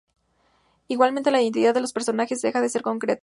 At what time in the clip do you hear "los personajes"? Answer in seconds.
1.81-2.41